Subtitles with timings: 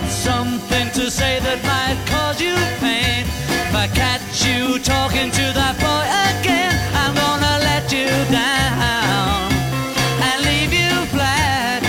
[0.00, 3.24] got something to say that might cause you pain.
[3.48, 9.52] If I catch you talking to that boy again, I'm gonna let you down
[10.22, 11.82] and leave you flat.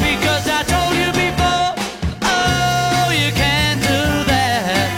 [0.00, 1.70] Because I told you before,
[2.22, 4.02] oh, you can't do
[4.32, 4.90] that.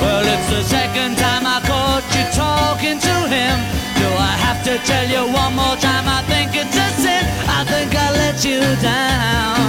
[0.00, 3.56] Well, it's the second time I caught you talking to him.
[4.00, 5.29] Do I have to tell you
[8.44, 9.59] you down.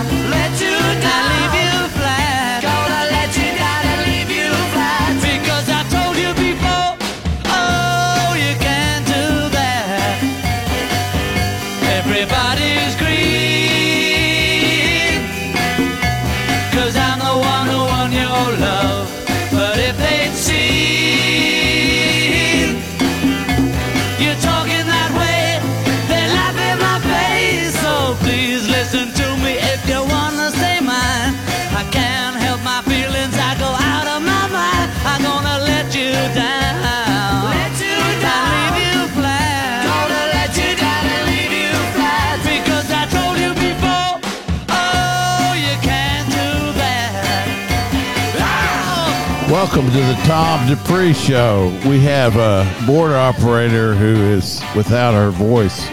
[49.61, 51.67] Welcome to the Tom Dupree Show.
[51.87, 55.87] We have a board operator who is without her voice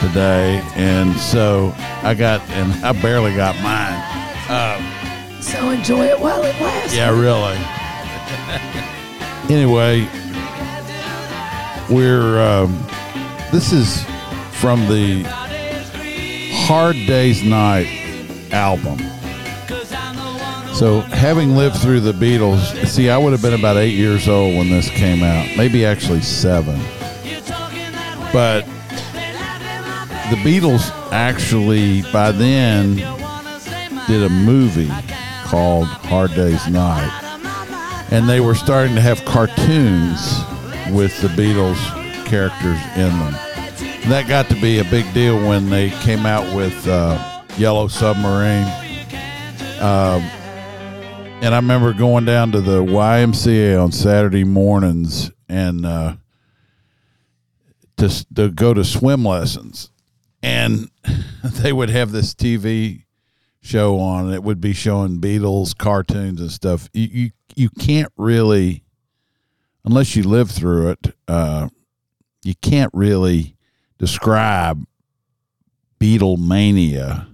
[0.00, 5.42] today, and so I got, and I barely got mine.
[5.42, 6.96] So enjoy it while it lasts.
[6.96, 7.58] Yeah, really.
[9.54, 10.08] anyway,
[11.94, 12.72] we're, um,
[13.52, 14.02] this is
[14.52, 15.24] from the
[16.54, 17.86] Hard Day's Night
[18.50, 18.98] album.
[20.74, 24.56] So, having lived through the Beatles, see, I would have been about eight years old
[24.56, 26.76] when this came out, maybe actually seven.
[28.32, 28.62] But
[30.30, 32.96] the Beatles actually, by then,
[34.08, 34.90] did a movie
[35.44, 37.20] called Hard Day's Night.
[38.10, 40.40] And they were starting to have cartoons
[40.90, 41.78] with the Beatles
[42.26, 43.34] characters in them.
[44.02, 47.86] And that got to be a big deal when they came out with uh, Yellow
[47.86, 48.66] Submarine.
[49.80, 50.28] Um,
[51.44, 56.16] and I remember going down to the YMCA on Saturday mornings and uh,
[57.98, 59.90] to, to go to swim lessons.
[60.42, 60.90] And
[61.44, 63.04] they would have this TV
[63.60, 64.24] show on.
[64.24, 66.88] and It would be showing Beatles cartoons and stuff.
[66.94, 68.82] You you, you can't really,
[69.84, 71.68] unless you live through it, uh,
[72.42, 73.54] you can't really
[73.98, 74.82] describe
[76.00, 77.26] Beatlemania.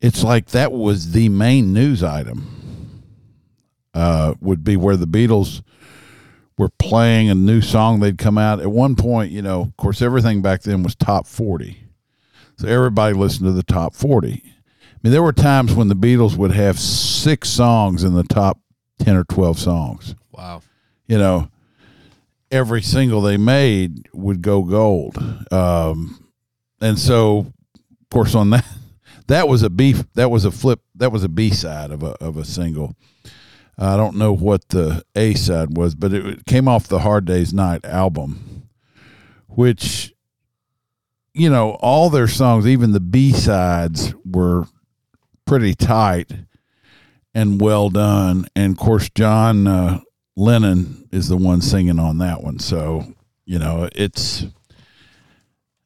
[0.00, 2.59] It's like that was the main news item.
[3.92, 5.62] Uh, would be where the Beatles
[6.56, 9.32] were playing a new song they'd come out at one point.
[9.32, 11.84] You know, of course, everything back then was top forty,
[12.56, 14.42] so everybody listened to the top forty.
[14.44, 18.60] I mean, there were times when the Beatles would have six songs in the top
[18.98, 20.14] 10 or 12 songs.
[20.30, 20.60] Wow.
[21.06, 21.48] You know,
[22.50, 25.16] every single they made would go gold.
[25.50, 26.30] Um,
[26.82, 28.66] and so, of course, on that,
[29.26, 32.12] that was a B, that was a flip, that was a B side of a,
[32.22, 32.94] of a single.
[33.80, 37.54] I don't know what the A side was, but it came off the Hard Day's
[37.54, 38.68] Night album,
[39.48, 40.12] which,
[41.32, 44.66] you know, all their songs, even the B sides, were
[45.46, 46.30] pretty tight
[47.34, 48.46] and well done.
[48.54, 50.00] And of course, John uh,
[50.36, 52.58] Lennon is the one singing on that one.
[52.58, 53.14] So,
[53.46, 54.44] you know, it's,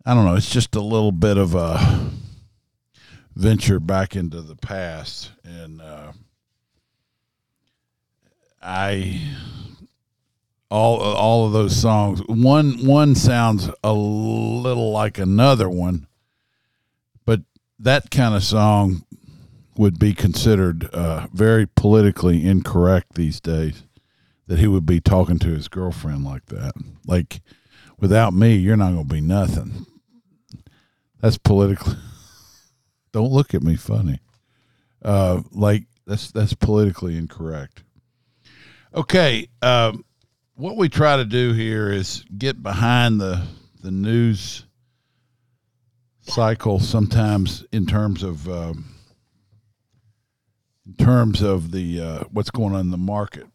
[0.05, 2.11] I don't know, it's just a little bit of a
[3.37, 5.31] venture back into the past.
[5.45, 6.13] And uh,
[8.65, 9.21] I,
[10.71, 16.07] all all of those songs, one one sounds a little like another one,
[17.27, 17.43] but
[17.79, 19.05] that kind of song
[19.77, 23.83] would be considered uh, very politically incorrect these days.
[24.47, 26.75] That he would be talking to his girlfriend like that,
[27.07, 27.41] like
[27.99, 29.87] without me, you're not going to be nothing.
[31.21, 31.97] That's politically.
[33.13, 34.21] Don't look at me funny.
[35.03, 37.84] Uh, like that's that's politically incorrect.
[38.95, 40.05] Okay, um,
[40.55, 43.45] what we try to do here is get behind the
[43.83, 44.65] the news
[46.21, 46.79] cycle.
[46.79, 48.95] Sometimes in terms of um,
[50.87, 53.47] in terms of the uh, what's going on in the market.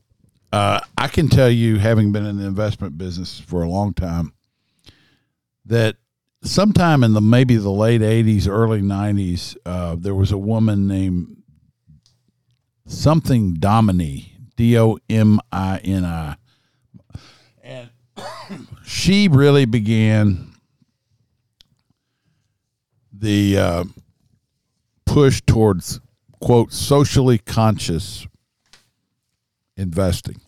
[0.52, 4.34] Uh, I can tell you, having been in the investment business for a long time,
[5.64, 5.96] that
[6.44, 11.44] sometime in the maybe the late '80s, early '90s, uh, there was a woman named
[12.88, 16.36] something Domini, D O M I N I,
[17.64, 17.90] and
[18.86, 20.54] she really began
[23.14, 23.84] the uh,
[25.06, 26.02] push towards
[26.42, 28.28] quote socially conscious
[29.78, 30.42] investing.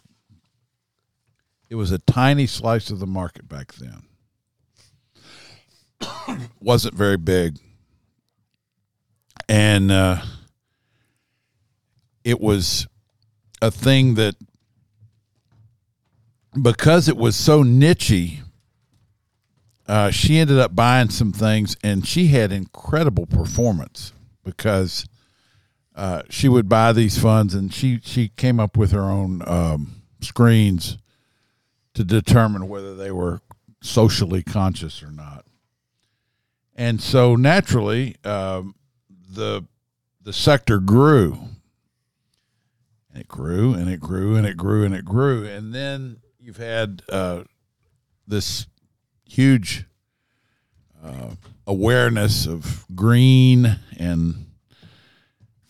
[1.70, 4.04] It was a tiny slice of the market back then.
[6.60, 7.60] Wasn't very big.
[9.48, 10.22] And uh,
[12.26, 12.88] it was
[13.62, 14.36] a thing that,
[16.60, 18.40] because it was so nichey,
[19.88, 24.14] uh, she ended up buying some things and she had incredible performance
[24.44, 25.06] because
[25.96, 30.02] uh, she would buy these funds and she, she came up with her own um,
[30.22, 30.98] screens
[31.94, 33.42] to determine whether they were
[33.82, 35.46] socially conscious or not.
[36.76, 38.76] And so naturally, um,
[39.30, 39.66] the
[40.24, 41.38] the sector grew,
[43.12, 46.58] and it grew, and it grew, and it grew, and it grew, and then you've
[46.58, 47.44] had uh,
[48.28, 48.68] this
[49.26, 49.86] huge
[51.04, 51.32] uh,
[51.68, 54.48] awareness of green and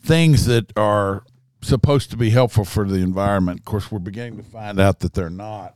[0.04, 1.24] things that are
[1.62, 3.60] supposed to be helpful for the environment.
[3.60, 5.76] Of course, we're beginning to find out that they're not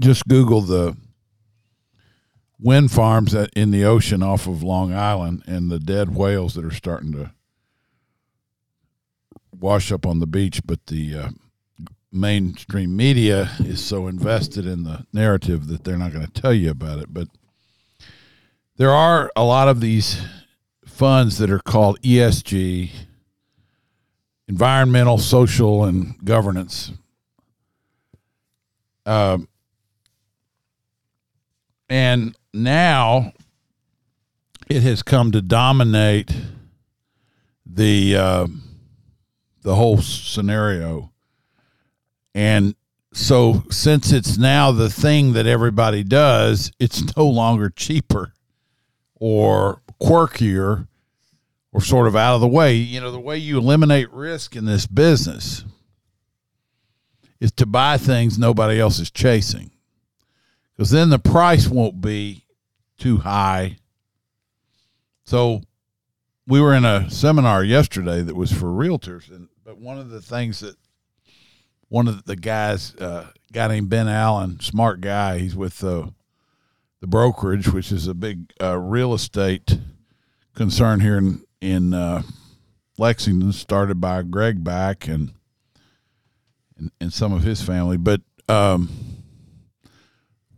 [0.00, 0.96] just Google the
[2.58, 6.70] wind farms in the ocean off of Long Island and the dead whales that are
[6.70, 7.32] starting to
[9.60, 10.62] wash up on the beach.
[10.64, 11.28] But the uh,
[12.12, 16.70] mainstream media is so invested in the narrative that they're not going to tell you
[16.70, 17.12] about it.
[17.12, 17.28] But
[18.76, 20.20] there are a lot of these
[20.84, 22.90] funds that are called ESG,
[24.48, 26.92] environmental, social, and governance.
[29.04, 29.48] Um,
[31.88, 33.32] and now
[34.68, 36.34] it has come to dominate
[37.64, 38.46] the uh,
[39.66, 41.10] the whole scenario
[42.34, 42.74] and
[43.12, 48.32] so since it's now the thing that everybody does it's no longer cheaper
[49.16, 50.86] or quirkier
[51.72, 54.66] or sort of out of the way you know the way you eliminate risk in
[54.66, 55.64] this business
[57.40, 59.70] is to buy things nobody else is chasing
[60.76, 62.44] because then the price won't be
[62.98, 63.78] too high.
[65.24, 65.62] So
[66.46, 70.20] we were in a seminar yesterday that was for realtors, and but one of the
[70.20, 70.76] things that
[71.88, 76.06] one of the guys, uh, guy named Ben Allen, smart guy, he's with uh,
[77.00, 79.78] the brokerage, which is a big uh, real estate
[80.54, 82.22] concern here in in uh,
[82.98, 85.32] Lexington, started by Greg Back and,
[86.78, 88.20] and and some of his family, but.
[88.48, 88.90] Um,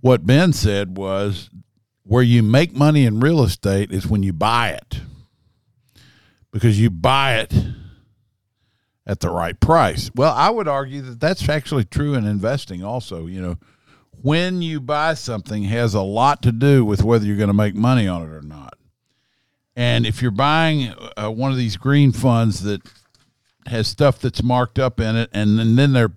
[0.00, 1.50] what Ben said was
[2.04, 5.00] where you make money in real estate is when you buy it
[6.52, 7.52] because you buy it
[9.08, 10.10] at the right price.
[10.14, 13.56] Well, I would argue that that's actually true in investing also, you know,
[14.20, 17.74] when you buy something has a lot to do with whether you're going to make
[17.74, 18.74] money on it or not.
[19.74, 22.82] And if you're buying uh, one of these green funds that
[23.66, 26.16] has stuff that's marked up in it and, and then they're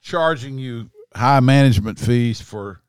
[0.00, 2.80] charging you high management fees for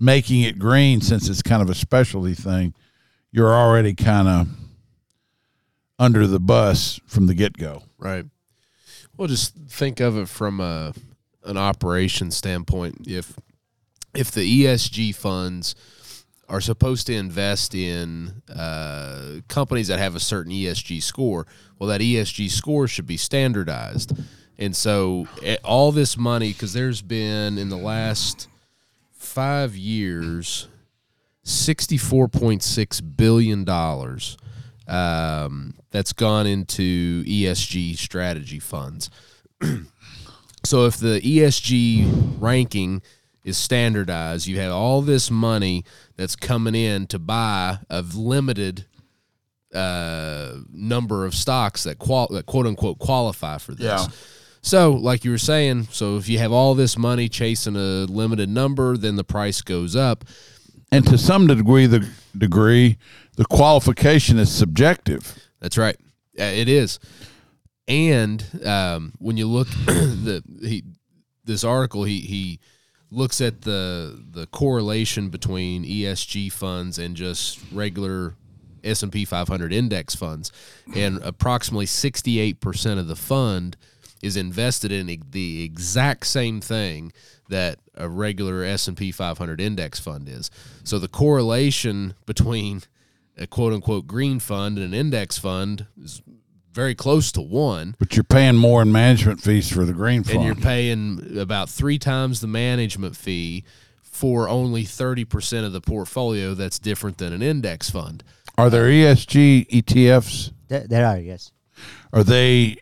[0.00, 2.74] making it green since it's kind of a specialty thing,
[3.30, 4.48] you're already kind of
[5.98, 7.82] under the bus from the get go.
[7.98, 8.24] Right.
[9.16, 10.92] Well, just think of it from a
[11.44, 13.06] an operation standpoint.
[13.06, 13.38] If
[14.14, 15.74] if the ESG funds
[16.48, 21.46] are supposed to invest in uh, companies that have a certain ESG score,
[21.78, 24.12] well, that ESG score should be standardized.
[24.58, 25.26] And so,
[25.64, 28.48] all this money, because there's been in the last
[29.12, 30.68] five years,
[31.42, 34.36] sixty-four point six billion dollars
[34.86, 39.10] um, that's gone into ESG strategy funds.
[40.64, 43.02] so if the ESG ranking
[43.44, 45.84] is standardized, you have all this money
[46.16, 48.86] that's coming in to buy a limited
[49.74, 53.84] uh, number of stocks that, qual- that quote unquote qualify for this.
[53.84, 54.06] Yeah.
[54.62, 58.48] So, like you were saying, so if you have all this money chasing a limited
[58.48, 60.24] number, then the price goes up.
[60.94, 62.08] And to some degree, the
[62.38, 62.98] degree,
[63.36, 65.36] the qualification is subjective.
[65.60, 65.96] That's right.
[66.34, 67.00] It is.
[67.88, 70.84] And um, when you look the he
[71.44, 72.60] this article he he
[73.10, 78.34] looks at the the correlation between ESG funds and just regular
[78.84, 80.52] S&P 500 index funds
[80.94, 83.76] and approximately 68% of the fund
[84.24, 87.12] is invested in e- the exact same thing
[87.48, 90.50] that a regular S&P 500 index fund is.
[90.82, 92.82] So the correlation between
[93.36, 96.22] a quote unquote green fund and an index fund is
[96.72, 97.94] very close to one.
[97.98, 100.38] But you're paying more in management fees for the green fund.
[100.38, 103.64] And you're paying about three times the management fee
[104.02, 108.24] for only 30% of the portfolio that's different than an index fund.
[108.56, 110.52] Are there ESG ETFs?
[110.68, 111.50] There, there are yes,
[112.12, 112.76] Are they?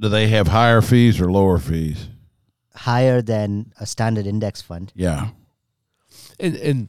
[0.00, 2.08] Do they have higher fees or lower fees?
[2.76, 4.92] higher than a standard index fund.
[4.96, 5.28] Yeah.
[6.40, 6.88] And and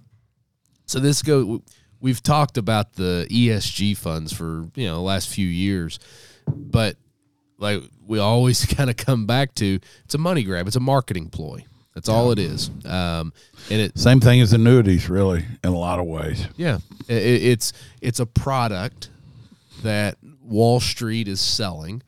[0.88, 1.62] so this go
[2.00, 6.00] we've talked about the ESG funds for, you know, the last few years.
[6.48, 6.98] But
[7.60, 11.30] like we always kind of come back to it's a money grab, it's a marketing
[11.30, 11.64] ploy.
[11.94, 12.70] That's all it is.
[12.84, 13.32] Um
[13.70, 16.48] and it Same thing as annuities, really, in a lot of ways.
[16.58, 19.10] Yeah, I- i it's it's a product
[19.84, 22.02] that Wall Street is selling,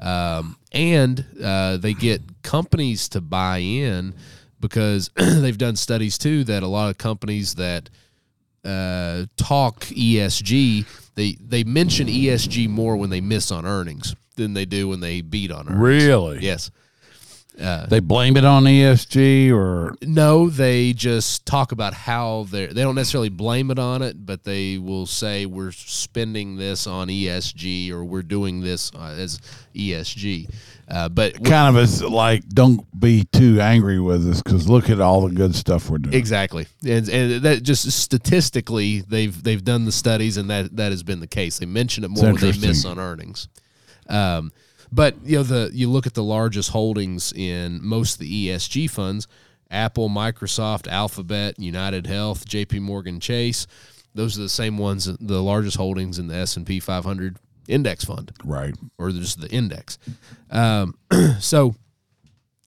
[0.00, 4.14] um, and uh, they get companies to buy in
[4.60, 7.90] because they've done studies too that a lot of companies that
[8.64, 14.64] uh, talk ESG they they mention ESG more when they miss on earnings than they
[14.64, 15.80] do when they beat on earnings.
[15.80, 16.38] Really?
[16.40, 16.70] Yes.
[17.56, 22.94] They blame it on ESG or No, they just talk about how they they don't
[22.94, 28.04] necessarily blame it on it, but they will say we're spending this on ESG or
[28.04, 29.40] we're doing this uh, as
[29.74, 30.50] ESG.
[30.86, 35.00] Uh, but kind of as like, don't be too angry with us because look at
[35.00, 36.14] all the good stuff we're doing.
[36.14, 41.02] exactly, and, and that just statistically they've they've done the studies and that that has
[41.02, 41.58] been the case.
[41.58, 43.48] They mention it more when they miss on earnings.
[44.08, 44.52] Um,
[44.94, 48.88] but you know the you look at the largest holdings in most of the ESG
[48.90, 49.26] funds:
[49.70, 52.78] Apple, Microsoft, Alphabet, United Health, J.P.
[52.80, 53.66] Morgan Chase.
[54.14, 57.36] Those are the same ones, the largest holdings in the S and P 500
[57.66, 58.74] index fund, Right.
[58.98, 59.98] or just the index.
[60.50, 60.94] Um,
[61.40, 61.74] so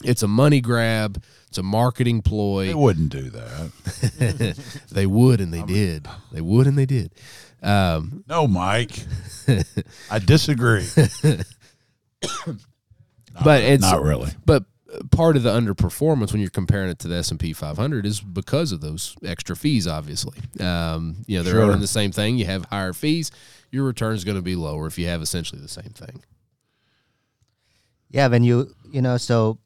[0.04, 1.24] it's a money grab.
[1.48, 2.66] It's a marketing ploy.
[2.68, 4.58] They wouldn't do that.
[4.92, 6.08] They would and they did.
[6.34, 7.14] They would and they did.
[7.64, 8.92] Um, No, Mike.
[10.12, 10.86] I disagree.
[13.44, 14.32] but it's Not really.
[14.46, 14.66] But
[15.12, 18.22] part of the underperformance when you're comparing it to the S and P 500 is
[18.22, 19.88] because of those extra fees.
[19.88, 21.64] Obviously, um, you know they're Sure.
[21.64, 22.38] owning the same thing.
[22.38, 23.32] You have higher fees.
[23.72, 26.24] Your return is going to be lower if you have essentially the same thing.
[28.10, 29.60] Yeah, when you you know so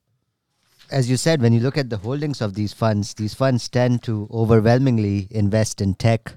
[0.91, 4.03] as you said, when you look at the holdings of these funds, these funds tend
[4.03, 6.33] to overwhelmingly invest in tech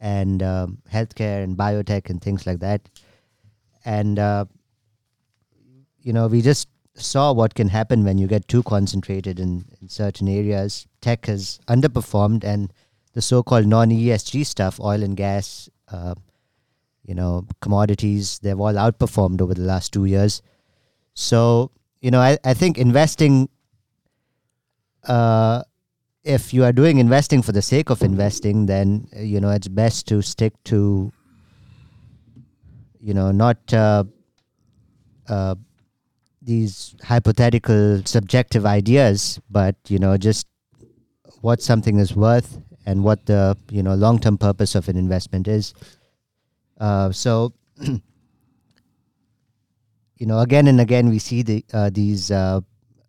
[0.00, 2.88] and um, healthcare and biotech and things like that.
[3.84, 4.46] And uh,
[6.02, 9.88] you know, we just saw what can happen when you get too concentrated in, in
[9.88, 10.86] certain areas.
[11.00, 12.72] Tech has underperformed, and
[13.14, 16.14] the so-called non-ESG stuff, oil and gas, uh,
[17.04, 20.42] you know, commodities, they've all outperformed over the last two years.
[21.14, 23.48] So, you know, I, I think investing,
[25.06, 25.62] uh,
[26.24, 29.68] if you are doing investing for the sake of investing, then, uh, you know, it's
[29.68, 31.12] best to stick to,
[33.00, 34.04] you know, not uh,
[35.28, 35.56] uh,
[36.44, 40.46] these hypothetical subjective ideas, but, you know, just
[41.40, 45.46] what something is worth and what the, you know, long term purpose of an investment
[45.48, 45.74] is.
[46.78, 47.52] Uh, so,
[50.22, 52.60] you know, again and again, we see the uh, these uh,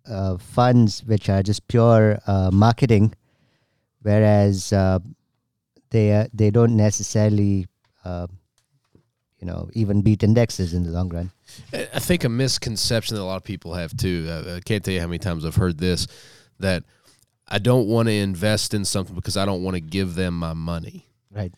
[0.07, 3.13] uh, funds which are just pure uh, marketing,
[4.01, 4.99] whereas uh,
[5.89, 7.67] they they don't necessarily,
[8.05, 11.31] you know, even beat indexes in the long run.
[11.73, 14.27] I I think a misconception that a lot of people have too.
[14.29, 16.07] Uh, I can't tell you how many times I've heard this
[16.59, 16.83] that
[17.47, 20.53] I don't want to invest in something because I don't want to give them my
[20.53, 21.07] money.
[21.31, 21.53] Right.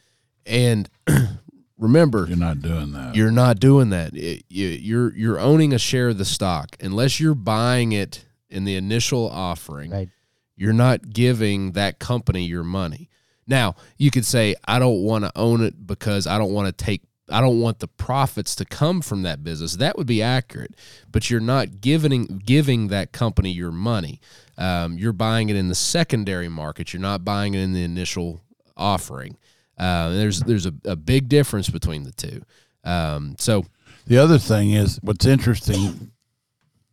[0.45, 0.89] And
[1.77, 3.15] remember, You're not doing that.
[3.15, 4.15] You're not doing that.
[4.15, 8.63] It- you, you're you're owning a share of the stock unless you're buying it in
[8.65, 9.91] the initial offering.
[9.91, 10.09] Right.
[10.57, 13.09] You're not giving that company your money.
[13.47, 16.85] Now you could say I don't want to own it because I don't want to
[16.85, 17.03] take.
[17.29, 19.77] I don't want the profits to come from that business.
[19.77, 20.75] That would be accurate,
[21.11, 24.19] but you're not giving giving that company your money.
[24.57, 26.93] Um, you're buying it in the secondary market.
[26.93, 28.41] You're not buying it in the initial
[28.77, 29.37] offering.
[29.77, 32.43] Uh, there's there's a, a big difference between the two.
[32.83, 33.65] Um, so
[34.07, 36.11] The other thing is what's interesting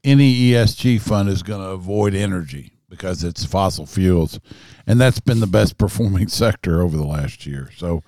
[0.05, 4.41] any ESG fund is going to avoid energy because it's fossil fuels
[4.87, 7.71] and that's been the best performing sector over the last year.
[7.77, 8.03] So,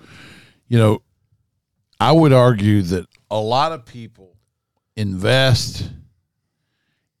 [0.67, 1.01] you know,
[1.99, 4.35] I would argue that a lot of people
[4.95, 5.89] invest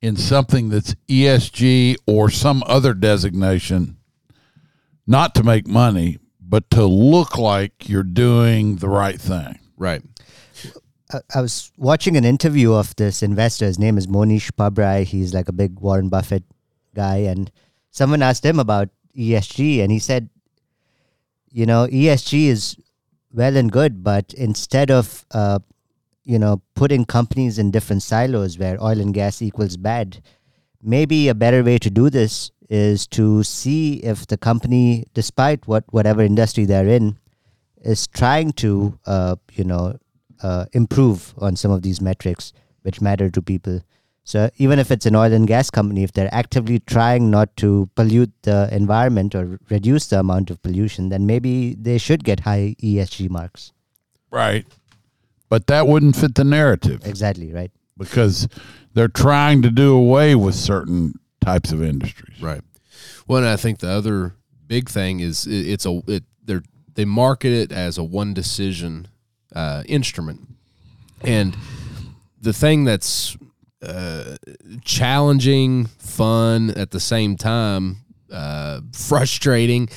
[0.01, 3.97] in something that's ESG or some other designation
[5.07, 9.59] not to make money but to look like you're doing the right thing.
[9.77, 10.01] right,
[11.11, 13.65] I, I was watching an interview of this investor.
[13.65, 15.03] His name is Mohnish Pabrai.
[15.03, 16.43] He's like a big Warren Buffett
[16.93, 17.17] guy.
[17.17, 17.51] And
[17.89, 20.29] someone asked him about ESG, and he said,
[21.49, 22.77] you know, ESG is
[23.35, 25.59] well and good, but instead of, uh,
[26.23, 30.21] you know, putting companies in different silos where oil and gas equals bad,
[30.81, 35.83] maybe a better way to do this is to see if the company, despite what
[35.91, 37.17] whatever industry they're in,
[37.83, 39.99] is trying to uh, you know
[40.41, 43.81] uh, improve on some of these metrics which matter to people.
[44.25, 47.87] So even if it's an oil and gas company, if they're actively trying not to
[47.93, 52.75] pollute the environment or reduce the amount of pollution, then maybe they should get high
[52.81, 53.71] ESG marks.
[54.31, 54.65] Right.
[55.47, 57.71] But that wouldn't fit the narrative Exactly right.
[57.99, 58.47] because
[58.95, 62.41] they're trying to do away with certain types of industries.
[62.41, 62.61] Right.
[63.27, 64.33] Well, and I think the other
[64.65, 66.59] big thing is it, it's a it they
[66.95, 69.07] they market it as a one decision
[69.53, 70.47] uh, instrument,
[71.21, 71.55] and
[72.41, 73.37] the thing that's
[73.81, 74.35] uh,
[74.83, 77.97] challenging, fun at the same time,
[78.31, 79.89] uh, frustrating,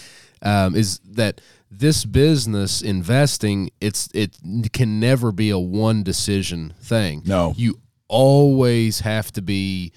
[0.42, 4.38] um, is that this business investing it's it
[4.72, 7.22] can never be a one decision thing.
[7.26, 7.52] No.
[7.56, 9.92] you always have to be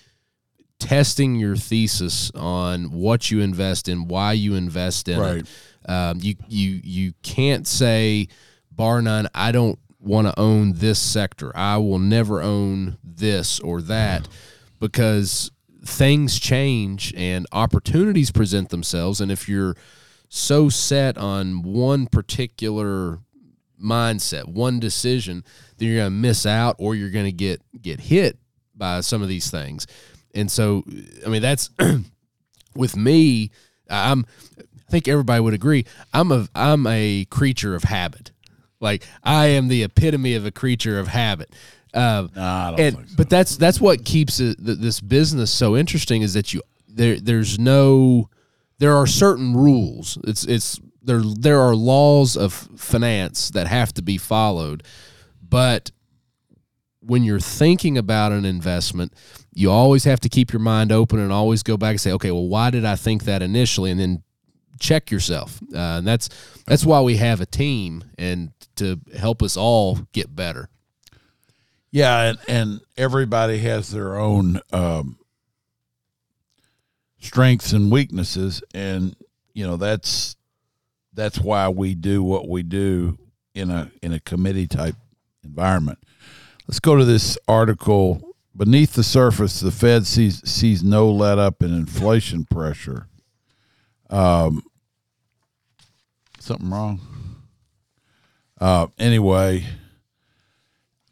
[0.79, 5.37] testing your thesis on what you invest in, why you invest in Right.
[5.37, 5.89] it.
[5.89, 8.27] Um, you you you can't say,
[8.71, 11.55] bar none, I don't want to own this sector.
[11.55, 14.27] I will never own this or that
[14.79, 15.51] because
[15.85, 19.21] things change and opportunities present themselves.
[19.21, 19.75] And if you're
[20.29, 23.19] so set on one particular
[23.81, 25.43] mindset, one decision,
[25.77, 28.37] then you're going to miss out or you're going to get get hit
[28.75, 29.87] by some of these things.
[30.33, 30.83] And so,
[31.25, 31.69] I mean, that's
[32.75, 33.51] with me.
[33.89, 34.25] I'm.
[34.57, 35.85] I think everybody would agree.
[36.13, 38.30] I'm a I'm a creature of habit.
[38.81, 41.53] Like I am the epitome of a creature of habit.
[41.93, 43.15] Uh, Nah, I don't and so.
[43.17, 47.19] but that's that's what keeps it, th- this business so interesting is that you there
[47.19, 48.29] there's no
[48.79, 50.17] there are certain rules.
[50.23, 54.83] It's it's there there are laws of finance that have to be followed,
[55.41, 55.91] but
[57.01, 59.11] when you're thinking about an investment,
[59.53, 62.29] you always have to keep your mind open and always go back and say, okay,
[62.31, 64.23] well, why did I think that initially, and then
[64.79, 65.59] check yourself.
[65.73, 66.29] Uh, and that's
[66.67, 70.69] that's why we have a team and to help us all get better.
[71.91, 75.17] Yeah, and, and everybody has their own um,
[77.19, 79.15] strengths and weaknesses, and
[79.53, 80.37] you know that's
[81.13, 83.17] that's why we do what we do
[83.53, 84.95] in a in a committee type
[85.43, 85.99] environment.
[86.67, 88.27] Let's go to this article.
[88.55, 93.07] Beneath the surface, the Fed sees sees no let up in inflation pressure.
[94.09, 94.63] Um,
[96.39, 96.99] something wrong.
[98.61, 99.65] Uh, anyway,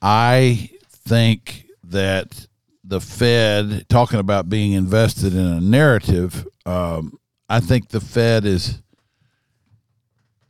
[0.04, 2.46] I think that
[2.84, 7.18] the Fed, talking about being invested in a narrative, um,
[7.50, 8.80] I think the Fed is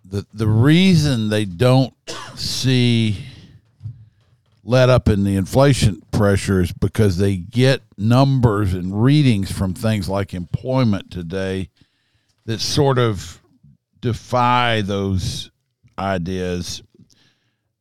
[0.04, 1.94] the the reason they don't
[2.36, 3.24] see
[4.66, 10.10] let up in the inflation pressure is because they get numbers and readings from things
[10.10, 11.70] like employment today
[12.46, 13.42] that sort of
[14.02, 15.50] defy those
[15.98, 16.82] ideas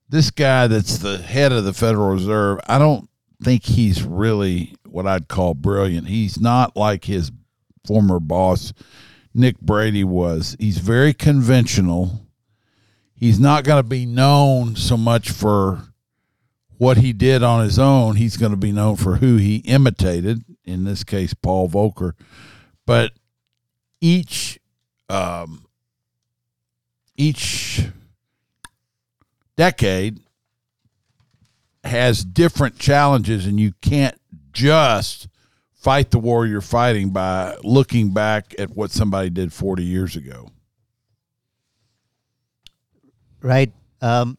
[0.08, 3.08] this guy that's the head of the Federal Reserve, I don't
[3.42, 6.08] think he's really what I'd call brilliant.
[6.08, 7.30] He's not like his
[7.86, 8.72] former boss,
[9.34, 10.56] Nick Brady, was.
[10.58, 12.26] He's very conventional.
[13.14, 15.82] He's not going to be known so much for
[16.78, 18.16] what he did on his own.
[18.16, 22.12] He's going to be known for who he imitated, in this case, Paul Volcker.
[22.86, 23.12] But
[24.00, 24.58] each,
[25.08, 25.66] um,
[27.16, 27.88] each
[29.58, 30.20] decade
[31.82, 34.18] has different challenges and you can't
[34.52, 35.26] just
[35.74, 40.48] fight the war you're fighting by looking back at what somebody did 40 years ago.
[43.42, 43.72] Right.
[44.00, 44.38] Um,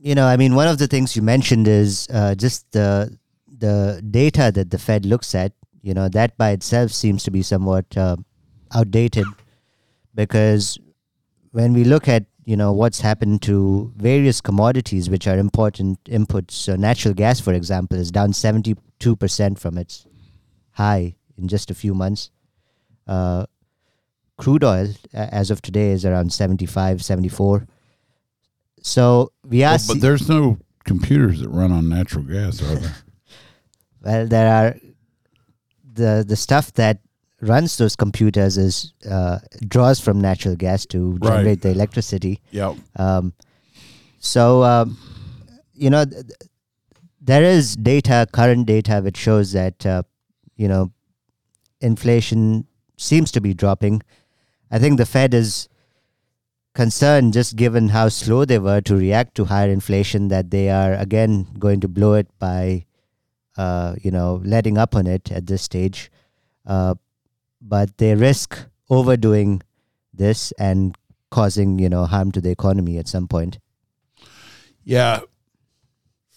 [0.00, 3.18] you know, I mean, one of the things you mentioned is uh, just the
[3.58, 5.52] the data that the Fed looks at.
[5.82, 8.16] You know, that by itself seems to be somewhat uh,
[8.72, 9.26] outdated
[10.14, 10.78] because
[11.50, 16.52] when we look at you know what's happened to various commodities which are important inputs,
[16.52, 20.06] so natural gas, for example, is down seventy two percent from its
[20.70, 22.30] high in just a few months.
[23.06, 23.44] Uh,
[24.38, 27.66] crude oil as of today is around 75 74
[28.82, 32.94] so we are Well, but there's no computers that run on natural gas, are there?
[34.04, 34.76] well there are
[35.94, 37.00] the the stuff that
[37.40, 41.22] runs those computers is uh, draws from natural gas to Right.
[41.36, 42.76] generate the electricity yep.
[42.96, 43.32] um,
[44.18, 44.98] so um,
[45.74, 46.24] you know th-
[47.20, 50.02] there is data current data which shows that uh,
[50.56, 50.90] you know
[51.80, 54.02] inflation seems to be dropping
[54.72, 55.68] i think the fed is
[56.74, 60.94] concerned just given how slow they were to react to higher inflation that they are
[60.94, 62.84] again going to blow it by
[63.56, 66.10] uh, you know letting up on it at this stage
[66.66, 66.94] uh,
[67.60, 69.62] but they risk overdoing
[70.12, 70.96] this and
[71.30, 73.58] causing you know harm to the economy at some point.
[74.84, 75.20] Yeah.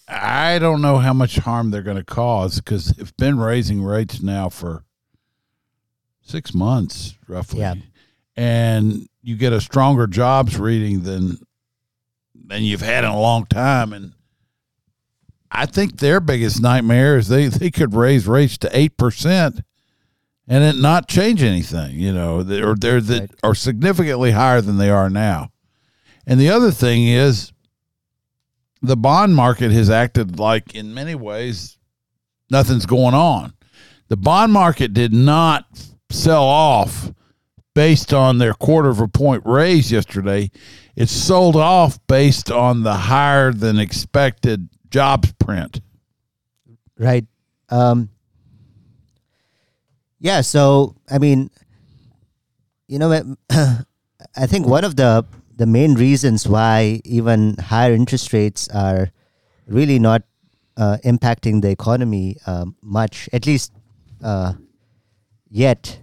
[0.08, 4.20] I don't know how much harm they're going to cause because they've been raising rates
[4.20, 4.84] now for
[6.20, 7.60] six months, roughly.
[7.60, 7.74] Yeah.
[8.36, 11.38] And you get a stronger jobs reading than
[12.34, 13.92] than you've had in a long time.
[13.92, 14.12] And
[15.50, 19.60] I think their biggest nightmare is they, they could raise rates to eight percent
[20.48, 23.30] and it not change anything, you know, they- or they're that Right.
[23.42, 25.50] are significantly higher than they are now.
[26.26, 27.52] And the other thing is
[28.80, 31.78] the bond market has acted like in many ways
[32.50, 33.54] nothing's going on.
[34.08, 35.66] The bond market did not
[36.10, 37.12] sell off
[37.74, 40.50] based on their quarter of a point raise yesterday.
[40.94, 45.80] It sold off based on the higher than expected jobs print.
[46.98, 47.24] Right.
[47.70, 48.10] Um,
[50.22, 50.40] yeah.
[50.40, 51.50] So, I mean,
[52.86, 58.68] you know, I think one of the the main reasons why even higher interest rates
[58.68, 59.10] are
[59.66, 60.22] really not
[60.76, 63.72] uh, impacting the economy um, much, at least
[64.22, 64.54] uh,
[65.50, 65.98] yet.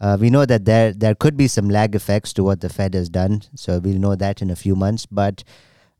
[0.00, 2.94] Uh, we know that there there could be some lag effects to what the Fed
[2.94, 5.06] has done, so we'll know that in a few months.
[5.06, 5.42] But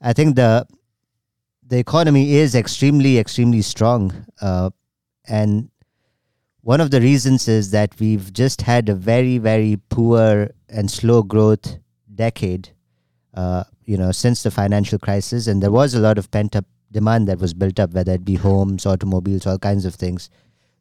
[0.00, 0.66] I think the
[1.66, 4.70] the economy is extremely extremely strong, uh,
[5.26, 5.70] and
[6.66, 11.22] one of the reasons is that we've just had a very very poor and slow
[11.22, 11.78] growth
[12.14, 12.70] decade.
[13.34, 16.64] Uh, you know, since the financial crisis, and there was a lot of pent up
[16.90, 20.28] demand that was built up, whether it be homes, automobiles, all kinds of things,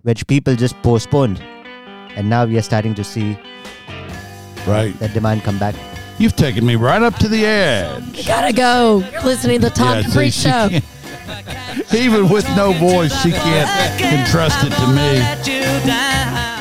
[0.02, 1.40] which people just postponed,
[2.16, 3.38] and now we are starting to see
[4.66, 4.98] Right.
[5.00, 5.76] that demand come back.
[6.18, 8.26] You've taken me right up to the edge.
[8.26, 9.04] Gotta go.
[9.12, 10.70] You're listening to the Tom Yeah, Dupree see, she Show.
[11.94, 16.55] Even with no voice, she can't entrust it to me.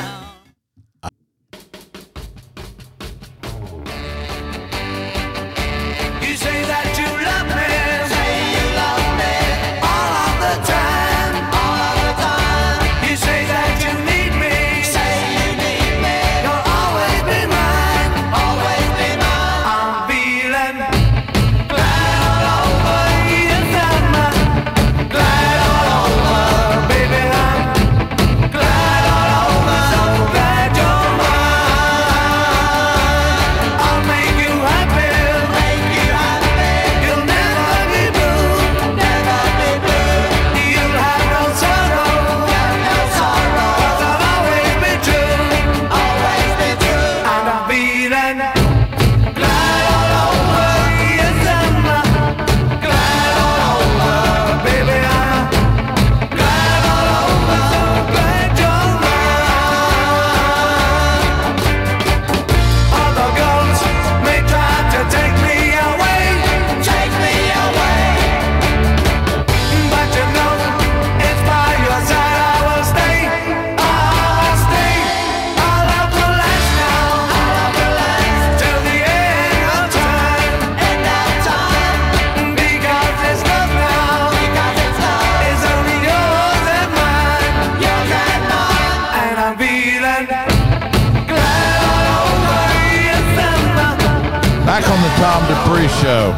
[95.25, 96.29] Tom Dupree Show.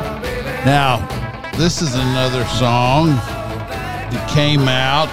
[0.63, 1.05] Now,
[1.57, 5.09] this is another song that came out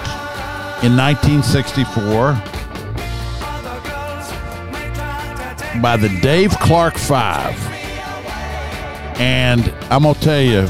[0.81, 2.31] in 1964
[5.81, 7.53] by the Dave Clark Five.
[9.19, 10.69] And I'm going to tell you,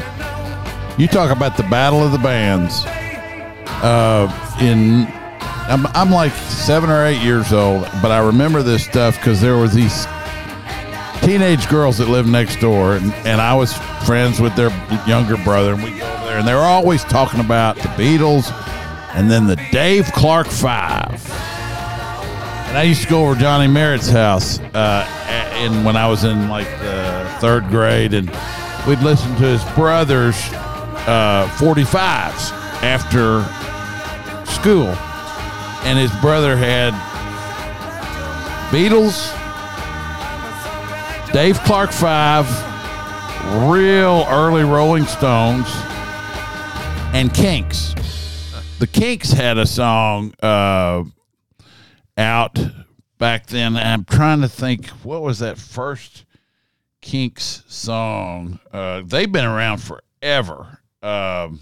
[0.98, 2.86] you talk about the Battle of the Bands.
[3.84, 5.06] Uh, in
[5.68, 9.58] I'm, I'm like seven or eight years old, but I remember this stuff because there
[9.58, 10.08] was these
[11.26, 13.74] teenage girls that lived next door, and, and I was
[14.06, 14.70] friends with their
[15.08, 18.52] younger brother, and we go over there, and they were always talking about the Beatles,
[19.16, 21.28] and then the Dave Clark Five.
[22.68, 25.08] And I used to go over Johnny Merritt's house, uh,
[25.54, 28.30] and when I was in like the third grade, and
[28.88, 30.38] we'd listen to his brother's
[31.08, 32.52] uh, 45s
[32.84, 33.42] after
[34.46, 34.90] school,
[35.88, 36.94] and his brother had
[38.70, 39.32] Beatles.
[41.36, 42.48] Dave Clark Five,
[43.70, 45.68] real early Rolling Stones,
[47.14, 47.94] and Kinks.
[48.80, 51.04] The Kinks had a song uh,
[52.18, 52.58] out
[53.18, 53.76] back then.
[53.76, 56.24] I'm trying to think what was that first
[57.02, 58.62] Kinks song.
[58.72, 60.80] Uh, they've been around forever.
[61.04, 61.60] Um,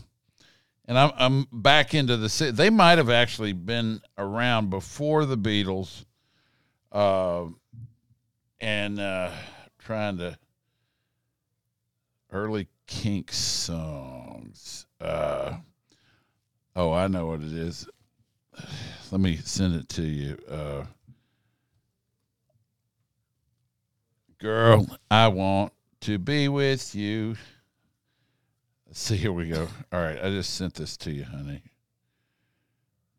[0.85, 2.29] and I'm, I'm back into the.
[2.29, 6.05] si- They might have actually been around before the Beatles
[6.91, 7.45] uh,
[8.61, 9.31] and uh,
[9.85, 10.37] trying to
[12.31, 14.85] early kink songs.
[14.99, 15.57] Uh,
[16.75, 17.87] oh, I know what it is.
[19.11, 20.37] Let me send it to you.
[20.49, 20.85] Uh,
[24.39, 27.35] girl, I want to be with you.
[28.87, 29.67] Let's see, here we go.
[29.91, 31.61] All right, I just sent this to you, honey.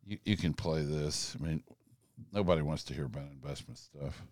[0.06, 1.36] You you can play this.
[1.38, 1.62] I mean,
[2.32, 4.22] nobody wants to hear about investment stuff.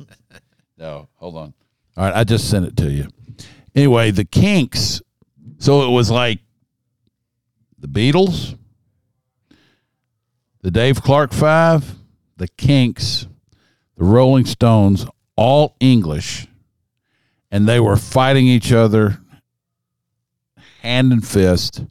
[0.78, 1.54] no, hold on.
[1.96, 3.08] All right, I just sent it to you.
[3.74, 5.02] Anyway, the Kinks.
[5.58, 6.40] So it was like
[7.78, 8.58] the Beatles,
[10.62, 11.94] the Dave Clark Five,
[12.36, 13.26] the Kinks,
[13.96, 16.46] the Rolling Stones, all English,
[17.50, 19.18] and they were fighting each other
[20.82, 21.82] hand and fist,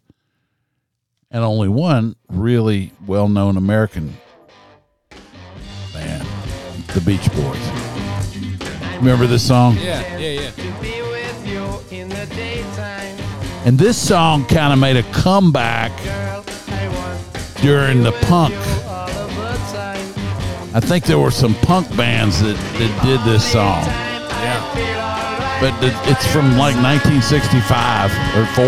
[1.32, 4.16] and only one really well known American
[5.92, 6.28] band,
[6.94, 7.75] the Beach Boys.
[8.98, 9.76] Remember this song?
[9.78, 10.52] Yeah, yeah, yeah.
[13.66, 15.92] And this song kind of made a comeback
[17.62, 18.54] during the punk.
[20.76, 23.84] I think there were some punk bands that, that did this song.
[23.86, 24.62] Yeah.
[25.60, 25.74] But
[26.08, 28.66] it's from like 1965 or 4.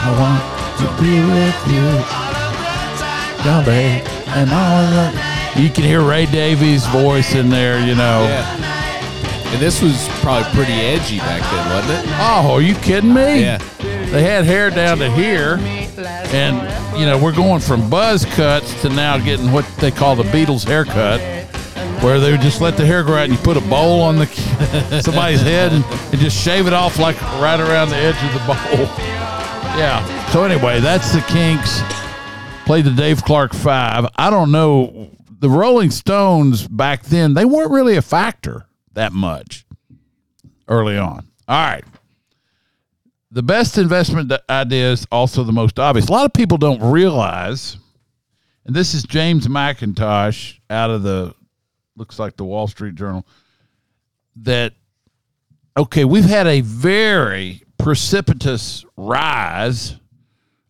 [0.00, 0.42] I want
[0.80, 1.86] to be with you,
[3.44, 4.02] Dolly,
[4.34, 5.37] and all of that.
[5.58, 8.22] You can hear Ray Davies' voice in there, you know.
[8.22, 9.52] Yeah.
[9.52, 12.14] And this was probably pretty edgy back then, wasn't it?
[12.20, 13.40] Oh, are you kidding me?
[13.40, 13.58] Yeah.
[14.10, 15.56] They had hair down to here,
[16.32, 16.56] and
[16.98, 20.64] you know we're going from buzz cuts to now getting what they call the Beatles
[20.64, 21.20] haircut,
[22.02, 24.16] where they would just let the hair grow out and you put a bowl on
[24.16, 24.26] the
[25.04, 28.46] somebody's head and, and just shave it off like right around the edge of the
[28.46, 28.88] bowl.
[29.78, 30.02] Yeah.
[30.32, 31.80] So anyway, that's the Kinks.
[32.66, 34.06] Played the Dave Clark Five.
[34.16, 35.08] I don't know.
[35.38, 39.64] The Rolling Stones back then they weren't really a factor that much
[40.68, 41.28] early on.
[41.46, 41.84] All right
[43.30, 46.08] the best investment idea is also the most obvious.
[46.08, 47.76] A lot of people don't realize,
[48.64, 51.34] and this is James Mackintosh out of the
[51.96, 53.26] looks like the Wall Street Journal,
[54.36, 54.72] that
[55.76, 59.96] okay, we've had a very precipitous rise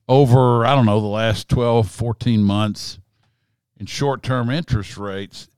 [0.08, 2.98] over, I don't know, the last 12, 14 months
[3.78, 5.48] in short term interest rates.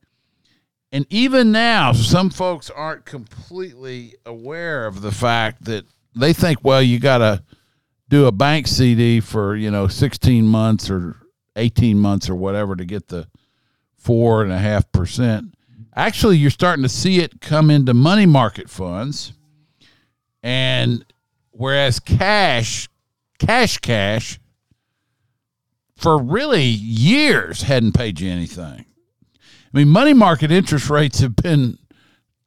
[0.91, 6.81] And even now, some folks aren't completely aware of the fact that they think, well,
[6.81, 7.43] you got to
[8.09, 11.15] do a bank CD for, you know, 16 months or
[11.55, 13.27] 18 months or whatever to get the
[13.97, 15.55] four and a half percent.
[15.95, 19.31] Actually, you're starting to see it come into money market funds.
[20.43, 21.05] And
[21.51, 22.89] whereas cash,
[23.39, 24.40] cash, cash,
[26.01, 28.85] for really years hadn't paid you anything.
[29.35, 31.77] I mean, money market interest rates have been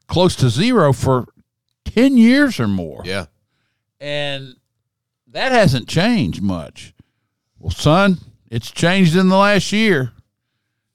[0.08, 1.26] close to zero for
[1.84, 3.02] 10 years or more.
[3.04, 3.26] Yeah.
[4.00, 4.56] And
[5.28, 6.94] that hasn't changed much.
[7.58, 8.18] Well, son,
[8.50, 10.12] it's changed in the last year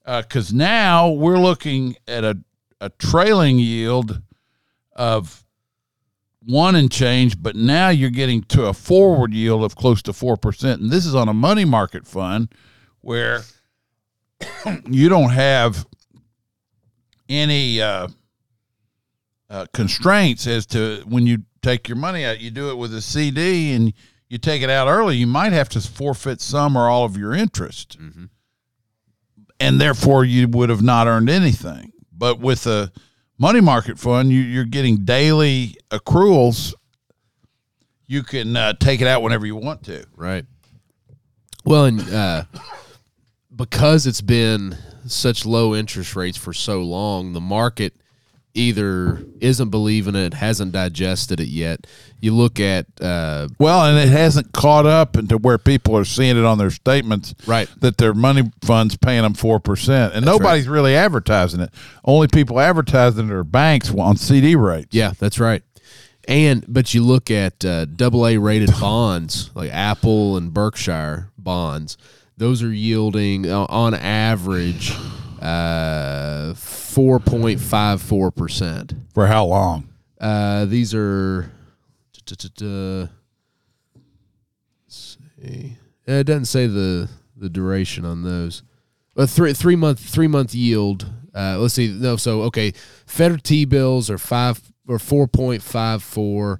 [0.05, 2.37] uh, because now we're looking at a,
[2.81, 4.21] a trailing yield
[4.93, 5.45] of
[6.49, 10.73] one and change, but now you're getting to a forward yield of close to 4%.
[10.73, 12.51] And this is on a money market fund
[13.01, 13.41] where
[14.89, 15.85] you don't have
[17.29, 18.07] any uh,
[19.49, 22.39] uh, constraints as to when you take your money out.
[22.39, 23.93] You do it with a CD and
[24.27, 27.33] you take it out early, you might have to forfeit some or all of your
[27.33, 27.95] interest.
[29.59, 31.91] And therefore, you would have not earned anything.
[32.11, 32.91] But with a
[33.39, 36.75] money market fund, you, you're getting daily accruals.
[38.05, 40.05] You can uh, take it out whenever you want to.
[40.15, 40.45] Right.
[41.65, 42.43] Well, and uh,
[43.55, 47.93] because it's been such low interest rates for so long, the market
[48.53, 51.85] either isn't believing it, hasn't digested it yet.
[52.19, 56.37] You look at uh, Well, and it hasn't caught up into where people are seeing
[56.37, 57.69] it on their statements, Right.
[57.79, 61.71] That their money funds paying them four percent, and nobody's really advertising it.
[62.03, 64.89] Only people advertising it are banks on CD rates.
[64.91, 65.63] yeah, that's right.
[66.27, 71.97] And but you look at uh, double A rated bonds like Apple and Berkshire bonds;
[72.37, 74.93] those are yielding uh, on average
[75.41, 78.93] uh, four point five four percent.
[79.13, 79.89] For how long?
[80.19, 81.51] Uh, these are.
[82.29, 83.07] let's
[85.41, 85.77] see.
[86.07, 88.63] Uh, It doesn't say the the duration on those.
[89.15, 91.09] But three three month three month yield.
[91.33, 91.87] Uh, let's see.
[91.87, 92.73] No, so okay.
[93.05, 96.59] Federal T bills are five or four point five four,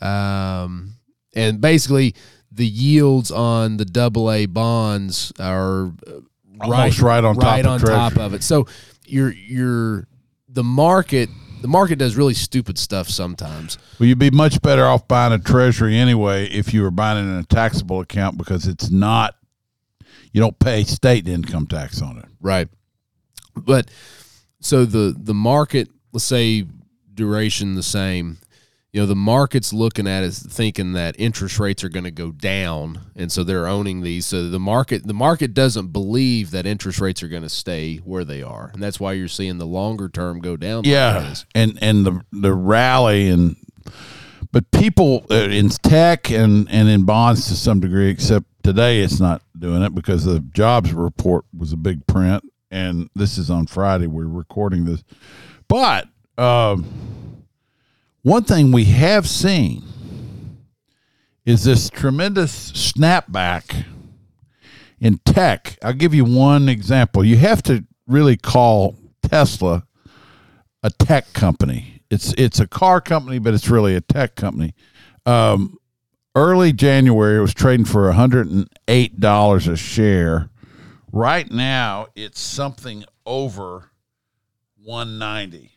[0.00, 0.94] um,
[1.34, 2.14] and basically
[2.50, 6.20] the yields on the double A bonds are uh,
[6.60, 7.96] almost right, on top right of on Treasury.
[7.96, 8.42] top of it.
[8.42, 8.66] So
[9.06, 10.06] you're you're
[10.48, 11.28] the market.
[11.62, 13.78] The market does really stupid stuff sometimes.
[13.98, 17.30] Well, you'd be much better off buying a treasury anyway if you were buying it
[17.30, 19.34] in a taxable account because it's not.
[20.32, 22.26] You don't pay state income tax on it.
[22.40, 22.68] Right.
[23.56, 23.90] But
[24.60, 26.66] so the the market, let's say
[27.14, 28.38] duration the same,
[28.96, 32.32] you know, the market's looking at is thinking that interest rates are going to go
[32.32, 34.24] down and so they're owning these.
[34.24, 38.24] So the market the market doesn't believe that interest rates are going to stay where
[38.24, 38.70] they are.
[38.72, 40.84] And that's why you're seeing the longer term go down.
[40.84, 43.56] Yeah, and and the the rally and
[44.50, 49.20] but people uh, in tech and and in bonds to some degree, except today it's
[49.20, 53.66] not doing it because the jobs report was a big print, and this is on
[53.66, 54.06] Friday.
[54.06, 55.04] We're recording this,
[55.68, 56.86] but um,
[58.26, 59.84] one thing we have seen
[61.44, 63.84] is this tremendous snapback
[64.98, 65.78] in tech.
[65.80, 67.24] I'll give you one example.
[67.24, 69.86] You have to really call Tesla
[70.82, 72.02] a tech company.
[72.10, 74.74] It's it's a car company, but it's really a tech company.
[75.24, 75.78] Um,
[76.34, 80.50] early January, it was trading for hundred and eight dollars a share.
[81.12, 83.92] Right now, it's something over
[84.82, 85.75] one ninety.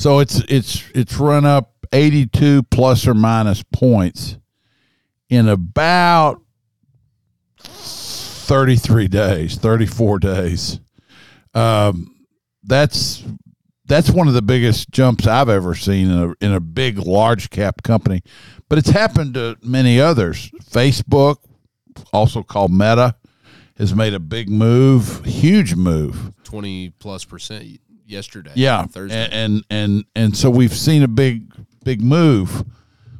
[0.00, 4.38] So it's it's it's run up eighty two plus or minus points
[5.28, 6.40] in about
[7.58, 10.80] thirty three days, thirty four days.
[11.52, 12.16] Um,
[12.64, 13.22] that's
[13.84, 17.50] that's one of the biggest jumps I've ever seen in a, in a big large
[17.50, 18.22] cap company.
[18.70, 20.50] But it's happened to many others.
[20.64, 21.36] Facebook,
[22.10, 23.16] also called Meta,
[23.76, 26.32] has made a big move, huge move.
[26.42, 28.52] Twenty plus percent yesterday.
[28.54, 29.16] Yeah, Thursday.
[29.16, 31.52] and and and, and so we've seen a big
[31.84, 32.64] big move.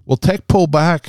[0.04, 1.08] Will tech pull back?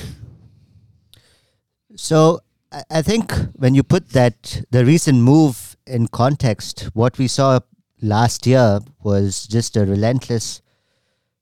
[1.95, 2.41] So
[2.71, 7.59] I I think when you put that the recent move in context, what we saw
[8.01, 10.61] last year was just a relentless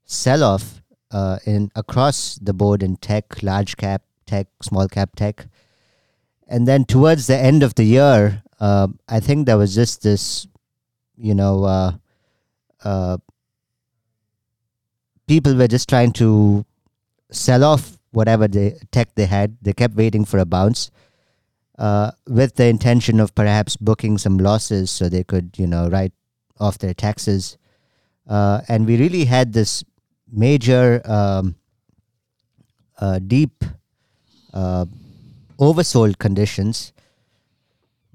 [0.05, 5.47] sell-off uh, in across the board in tech, large cap tech, small cap tech,
[6.47, 10.47] and then towards the end of the year, uh, I think there was just this,
[11.15, 11.91] you know, uh,
[12.83, 13.17] uh,
[15.27, 16.65] people were just trying to
[17.31, 19.57] sell off whatever the tech they had.
[19.61, 20.91] They kept waiting for a bounce,
[21.77, 26.13] uh, with the intention of perhaps booking some losses so they could, you know, write
[26.59, 27.57] off their taxes.
[28.27, 29.83] Uh, and we really had this
[30.31, 31.55] major, um,
[32.99, 33.63] uh, deep,
[34.53, 34.85] uh,
[35.57, 36.91] oversold conditions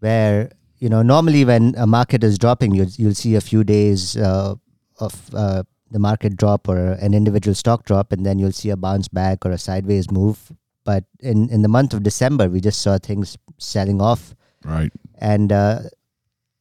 [0.01, 0.51] where
[0.85, 4.55] you know normally when a market is dropping you'll, you'll see a few days uh,
[5.07, 8.77] of uh, the market drop or an individual stock drop and then you'll see a
[8.77, 10.53] bounce back or a sideways move
[10.85, 14.93] but in, in the month of december we just saw things selling off Right.
[15.33, 15.81] and uh,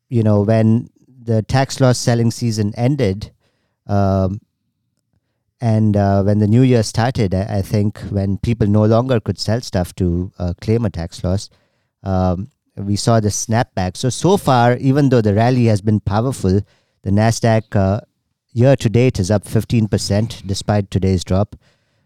[0.10, 0.90] you know when
[1.32, 3.32] the tax loss selling season ended
[3.88, 4.40] um,
[5.62, 9.40] and uh, when the new year started I, I think when people no longer could
[9.40, 11.50] sell stuff to uh, claim a tax loss
[12.04, 16.62] um, we saw the snapback so so far even though the rally has been powerful
[17.04, 18.00] the nasdaq uh,
[18.52, 21.56] year to date is up 15% despite today's drop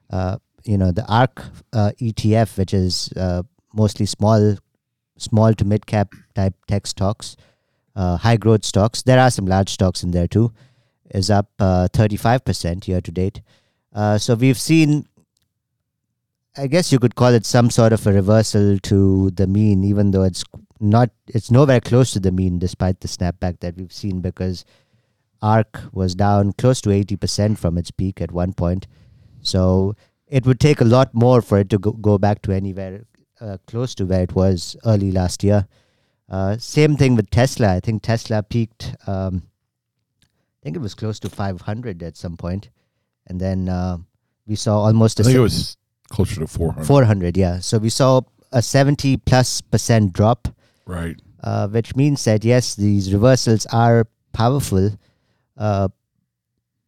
[0.09, 4.57] uh, you know the ARK uh, etf which is uh, mostly small
[5.17, 7.35] small to mid cap type tech stocks,
[7.95, 9.01] uh, high growth stocks.
[9.01, 10.53] There are some large stocks in there too.
[11.11, 13.41] Is up uh, 35% year to date.
[13.93, 15.07] Uh, so we've seen,
[16.57, 20.11] I guess you could call it some sort of a reversal to the mean, even
[20.11, 20.43] though it's
[20.79, 24.65] not, it's nowhere close to the mean despite the snapback that we've seen because
[25.41, 28.87] ARK was down close to 80% from its peak at one point.
[29.41, 29.95] So
[30.27, 33.03] it would take a lot more for it to go, go back to anywhere
[33.39, 35.67] uh, close to where it was early last year.
[36.29, 37.75] Uh, same thing with Tesla.
[37.75, 38.95] I think Tesla peaked.
[39.05, 39.43] Um,
[40.23, 42.69] I think it was close to 500 at some point,
[43.27, 43.97] and then uh,
[44.45, 45.77] we saw almost a I think it was
[46.09, 46.85] closer to 400.
[46.85, 47.37] 400.
[47.37, 48.21] Yeah, so we saw
[48.51, 50.47] a 70 plus percent drop,
[50.85, 51.19] Right.
[51.43, 54.91] uh, which means that yes, these reversals are powerful,
[55.57, 55.87] uh,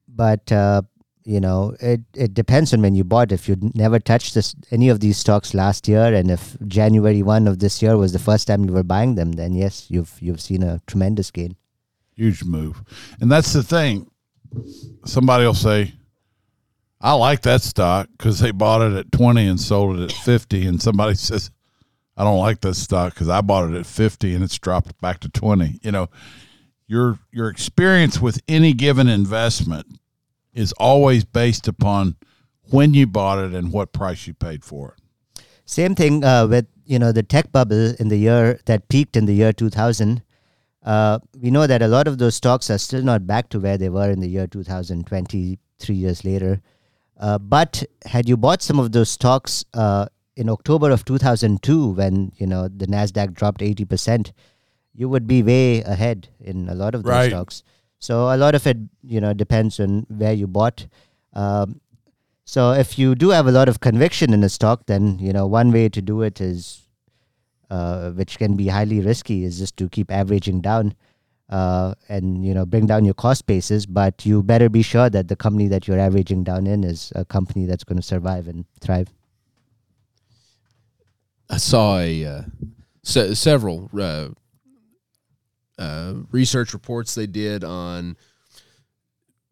[0.07, 0.81] but uh,
[1.23, 3.31] you know it, it depends on when you bought.
[3.31, 7.47] If you never touched this any of these stocks last year, and if January one
[7.47, 10.41] of this year was the first time you were buying them, then yes, you've you've
[10.41, 11.55] seen a tremendous gain.
[12.15, 12.83] Huge move.
[13.21, 14.09] And that's the thing.
[15.05, 15.93] Somebody will say,
[17.01, 20.67] I like that stock because they bought it at 20 and sold it at 50.
[20.67, 21.51] And somebody says,
[22.17, 25.19] I don't like this stock because I bought it at 50 and it's dropped back
[25.21, 25.79] to 20.
[25.81, 26.09] You know,
[26.87, 29.85] your your experience with any given investment
[30.53, 32.17] is always based upon
[32.71, 35.43] when you bought it and what price you paid for it.
[35.65, 39.25] Same thing uh, with you know the tech bubble in the year that peaked in
[39.25, 40.21] the year 2000.
[40.83, 43.77] uh, we know that a lot of those stocks are still not back to where
[43.77, 46.61] they were in the year 2020, three years later.
[47.19, 50.05] Uh, but had you bought some of those stocks uh,
[50.37, 54.31] in October of 2002, when you know the Nasdaq dropped 80 percent,
[54.93, 57.29] you would be way ahead in a lot of those Right.
[57.29, 57.63] stocks.
[57.99, 60.87] So a lot of it, you know, depends on where you bought.
[61.33, 61.81] Um,
[62.45, 65.45] so if you do have a lot of conviction in a stock, then you know
[65.45, 66.87] one way to do it is,
[67.69, 70.95] uh, which can be highly risky, is just to keep averaging down,
[71.49, 73.85] uh, and you know bring down your cost basis.
[73.85, 77.25] But you better be sure that the company that you're averaging down in is a
[77.25, 79.09] company that's going to survive and thrive.
[81.49, 82.41] I saw a uh,
[83.03, 84.29] se- several uh,
[85.77, 88.17] uh, research reports they did on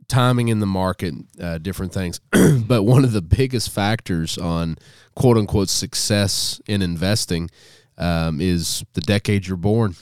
[0.07, 2.19] timing in the market, uh, different things.
[2.67, 4.77] but one of the biggest factors on
[5.15, 7.49] quote unquote success in investing
[7.97, 9.95] um, is the decade you're born.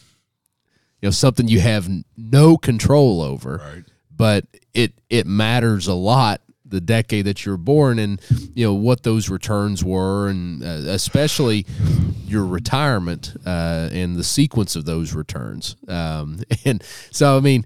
[1.06, 1.88] You know, something you have
[2.18, 3.84] no control over, Right.
[4.10, 8.20] but it it matters a lot the decade that you're born and
[8.56, 11.68] you know what those returns were and uh, especially
[12.26, 15.76] your retirement uh, and the sequence of those returns.
[15.88, 17.66] Um, and so i mean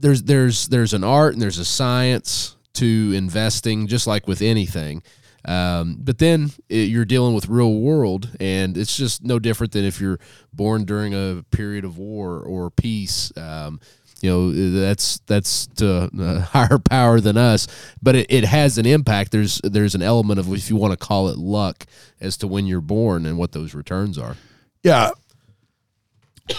[0.00, 5.04] there's there's there's an art and there's a science to investing just like with anything
[5.44, 9.84] um, but then it, you're dealing with real world and it's just no different than
[9.84, 10.20] if you're
[10.52, 13.80] born during a period of war or peace um,
[14.20, 17.66] you know that's that's to a higher power than us
[18.00, 20.96] but it, it has an impact there's there's an element of if you want to
[20.96, 21.86] call it luck
[22.20, 24.36] as to when you're born and what those returns are
[24.82, 25.10] Yeah.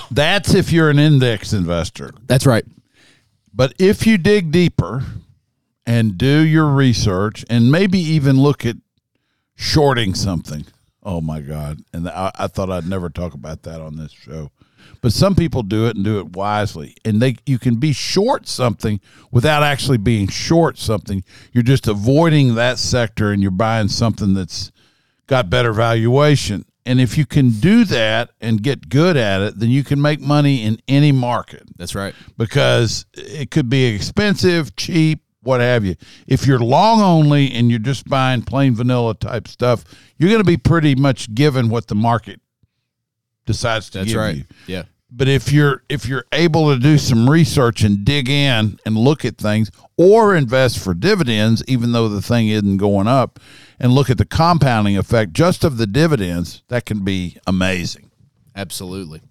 [0.10, 2.12] That's if you're an index investor.
[2.26, 2.66] that's right
[3.54, 5.04] But if you dig deeper
[5.86, 8.78] and do your research and maybe even look at
[9.56, 10.66] shorting something,
[11.04, 11.80] oh my God.
[11.94, 14.52] And I, I thought I'd never talk about that on this show.
[15.02, 16.96] But some people do it and do it wisely.
[17.04, 21.24] And they you can be short something without actually being short something.
[21.52, 24.72] You're just avoiding that sector and you're buying something that's
[25.28, 26.66] got better valuation.
[26.86, 30.20] And if you can do that and get good at it, then you can make
[30.20, 35.96] money in any market that's right because it could be expensive, cheap, what have you.
[36.28, 39.84] If you're long only and you're just buying plain vanilla type stuff,
[40.18, 42.39] you're going to be pretty much given what the market
[43.46, 44.46] decides to that's give right you.
[44.68, 48.98] yeah But if you're if you're able to do some research and dig in and
[48.98, 53.39] look at things or invest for dividends even though the thing isn't going up
[53.80, 58.12] and look at the compounding effect just of the dividends, that can be amazing.
[58.56, 59.22] Absolutely.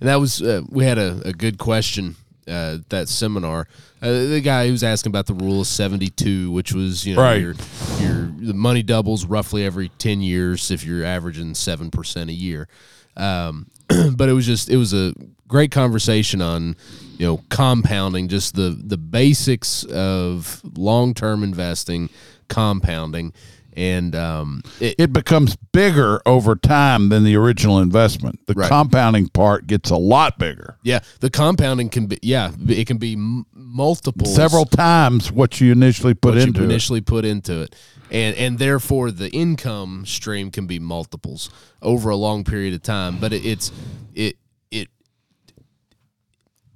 [0.00, 2.16] And that was uh, we had a, a good question
[2.48, 3.68] uh, that seminar.
[4.00, 7.14] Uh, the guy who was asking about the rule of seventy two, which was you
[7.16, 7.40] know Right.
[7.40, 7.54] your
[8.00, 12.68] your the money doubles roughly every ten years if you're averaging seven percent a year.
[13.16, 13.66] Um,
[14.16, 15.12] but it was just it was a
[15.48, 16.76] great conversation on
[17.18, 22.08] you know compounding, just the the basics of long term investing,
[22.48, 23.32] compounding,
[23.78, 28.40] and um, it, It becomes bigger over time than the original investment.
[28.46, 28.68] The Right.
[28.68, 30.76] compounding part gets a lot bigger.
[30.82, 33.14] Yeah, the compounding can be yeah, it can be
[33.54, 36.70] multiple Several times what you initially put what into you it.
[36.70, 37.76] initially put into it,
[38.10, 41.48] and and therefore the income stream can be multiples
[41.80, 43.18] over a long period of time.
[43.20, 43.70] But it, it's
[44.14, 44.36] it
[44.72, 44.88] it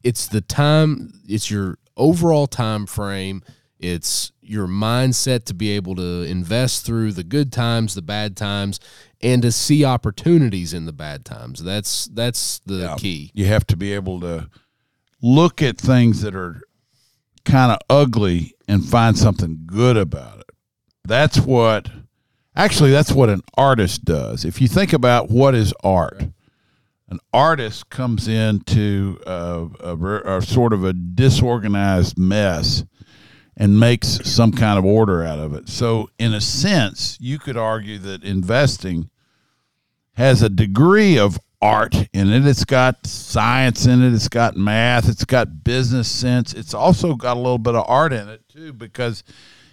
[0.03, 1.13] it's the time.
[1.29, 3.43] It's your overall time frame.
[3.83, 8.79] It's your mindset to be able to invest through the good times, the bad times,
[9.21, 11.63] and to see opportunities in the bad times.
[11.63, 13.33] That's that's the key.
[13.35, 14.49] You have to be able to
[15.21, 16.63] look at things that are
[17.45, 20.51] kind of ugly and find something good about it.
[21.05, 21.91] That's what,
[22.55, 24.45] actually, that's what an artist does.
[24.45, 26.23] If you think about what is art,
[27.09, 32.85] an artist comes into a, a, a sort of a disorganized mess
[33.57, 35.69] and makes some kind of order out of it.
[35.69, 39.11] So, in a sense, you could argue that investing
[40.15, 42.47] has a degree of art in it.
[42.47, 44.13] It's got science in it.
[44.13, 45.09] It's got math.
[45.09, 46.53] It's got business sense.
[46.53, 49.23] It's also got a little bit of art in it too, because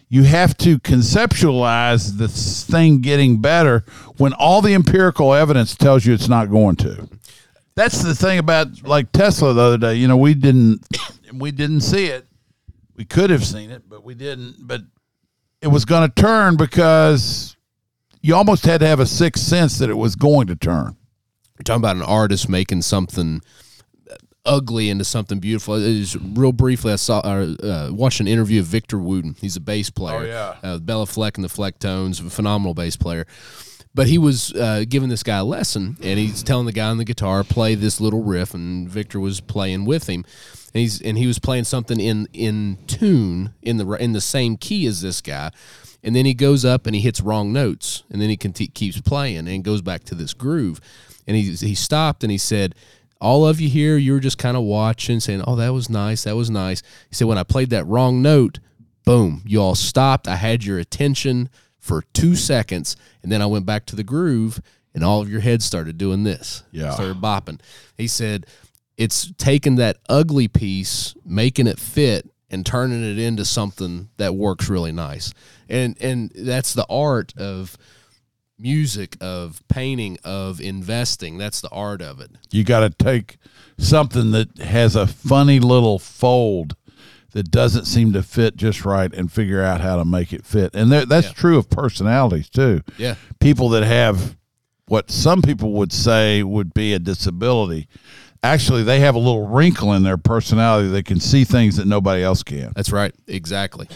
[0.07, 3.83] you have to conceptualize this thing getting better
[4.17, 7.09] when all the empirical evidence tells you it's not going to.
[7.75, 9.95] That's the thing about like Tesla the other day.
[9.95, 10.85] You know, we didn't
[11.33, 12.25] we didn't see it.
[12.99, 14.55] We could have seen it, but we didn't.
[14.59, 14.81] But
[15.61, 17.55] it was going to turn because
[18.21, 20.97] you almost had to have a sixth sense that it was going to turn.
[21.57, 23.39] You're talking about an artist making something
[24.45, 25.75] ugly into something beautiful.
[25.75, 26.91] Is real briefly.
[26.91, 29.37] I saw uh, uh, watched an interview of Victor Wooten.
[29.39, 30.19] He's a bass player.
[30.19, 30.55] Oh, yeah.
[30.61, 33.25] uh, Béla Fleck and the Flecktones, a phenomenal bass player.
[33.95, 36.97] but he was uh, giving this guy a lesson, and he's telling the guy on
[36.97, 40.25] the guitar play this little riff, and Victor was playing with him,
[40.73, 44.57] and he's and he was playing something in in tune in the in the same
[44.57, 45.51] key as this guy,
[46.03, 49.01] and then he goes up and he hits wrong notes, and then he can keeps
[49.01, 50.79] playing and goes back to this groove,
[51.27, 52.75] and he he stopped and he said.
[53.21, 56.23] All of you here, you were just kind of watching, saying, "Oh, that was nice.
[56.23, 58.59] That was nice." He said, "When I played that wrong note,
[59.03, 60.25] boom, you all stopped.
[60.25, 61.49] I had your attention
[61.79, 64.61] for two seconds, and then I went back to the groove,
[64.93, 66.63] and all of your heads started doing this.
[66.71, 66.93] Yeah.
[66.93, 67.59] Started bopping.
[67.97, 68.45] He said,
[68.99, 74.67] it's taking that ugly piece, making it fit, and turning it into something that works
[74.69, 75.31] really nice.
[75.69, 77.77] And and that's the art of
[78.57, 81.37] music, of painting, of investing.
[81.37, 82.31] That's the art of it.
[82.51, 83.37] You got to take
[83.77, 86.75] something that has a funny little fold
[87.31, 90.71] that doesn't seem to fit just right and figure out how to make it fit.
[90.73, 91.33] And there, that's Yeah.
[91.33, 92.81] true of personalities too.
[92.97, 93.15] Yeah.
[93.39, 94.35] People that have
[94.87, 97.87] what some people would say would be a disability.
[98.41, 100.87] Actually, they have a little wrinkle in their personality.
[100.87, 102.71] They can see things that nobody else can.
[102.75, 103.13] That's right.
[103.27, 103.87] Exactly.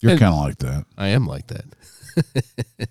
[0.00, 0.84] You're kind of like that.
[0.96, 1.64] I am like that.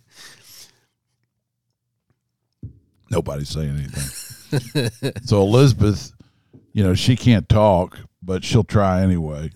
[3.09, 4.91] Nobody's saying anything.
[5.23, 6.11] so Elizabeth,
[6.73, 9.51] you know, she can't talk, but she'll try anyway.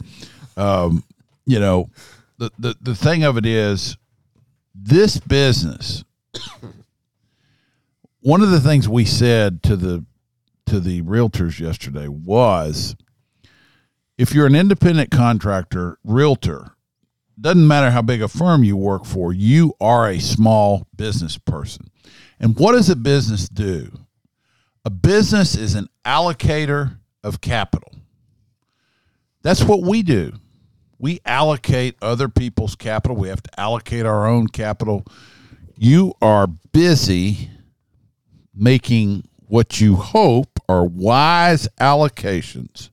[0.55, 1.03] Um,
[1.45, 1.89] you know,
[2.37, 3.97] the, the the thing of it is,
[4.73, 6.03] this business.
[8.21, 10.05] One of the things we said to the
[10.65, 12.95] to the realtors yesterday was,
[14.17, 16.75] if you're an independent contractor, realtor,
[17.39, 21.89] doesn't matter how big a firm you work for, you are a small business person.
[22.39, 23.91] And what does a business do?
[24.85, 27.91] A business is an allocator of capital.
[29.41, 30.33] That's what we do.
[30.97, 33.15] We allocate other people's capital.
[33.15, 35.05] We have to allocate our own capital.
[35.77, 37.49] You are busy
[38.53, 42.89] making what you hope are wise allocations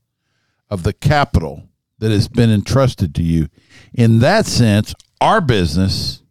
[0.71, 3.49] of the capital that has been entrusted to you.
[3.93, 6.23] In that sense, our business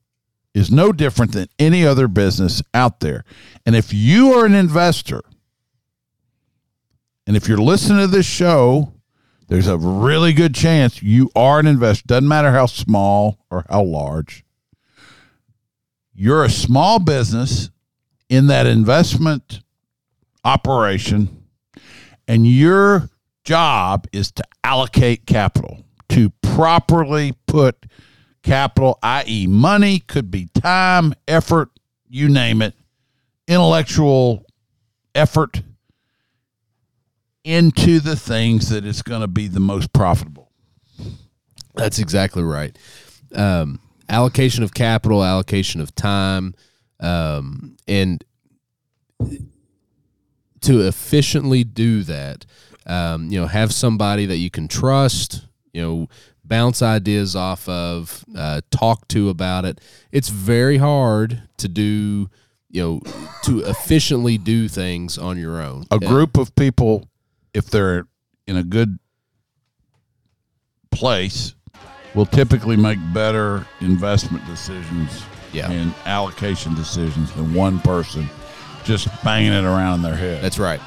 [0.54, 3.24] is no different than any other business out there.
[3.66, 5.22] And if you are an investor,
[7.28, 8.94] and if you're listening to this show,
[9.48, 12.06] there's a really good chance you are an investor.
[12.08, 14.44] Doesn't matter how small or how large.
[16.14, 17.70] You're a small business
[18.30, 19.62] in that investment
[20.44, 21.46] operation,
[22.28, 23.10] and your
[23.44, 27.86] job is to allocate capital, to properly put
[28.44, 31.70] capital, i.e., money, could be time, effort,
[32.08, 32.74] you name it,
[33.48, 34.46] intellectual
[35.14, 35.62] effort
[37.44, 40.52] into the things that is going to be the most profitable.
[41.76, 42.78] That's exactly right.
[43.34, 46.56] Um, allocation of capital, allocation of time,
[47.00, 48.24] um, and
[50.62, 52.46] to efficiently do that,
[52.86, 56.08] um, you know, have somebody that you can trust, you know,
[56.44, 59.82] bounce ideas off of, uh, talk to about it.
[60.12, 62.30] It's very hard to do,
[62.70, 63.02] you know,
[63.44, 65.86] to efficiently do things on your own.
[65.92, 67.10] A group of people,
[67.54, 68.08] if they're
[68.48, 69.00] in a good
[70.92, 71.56] place,
[72.14, 75.24] will typically make better investment decisions
[75.56, 75.72] Yeah.
[75.72, 78.30] and allocation decisions than one person
[78.84, 80.44] just banging it around in their head.
[80.44, 80.80] That's right.